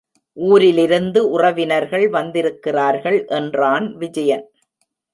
ஊரிலிருந்து 0.37 1.21
உறவினர்கள் 1.29 2.09
வந்திருக்கிறார்கள், 2.09 3.19
என்றான் 3.29 3.87
விஜயன். 3.97 4.45